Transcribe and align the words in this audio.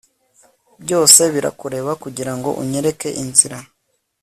byose 0.83 1.21
birakureba 1.33 1.91
kugirango 2.03 2.49
unyereke 2.61 3.07
inzira 3.23 3.57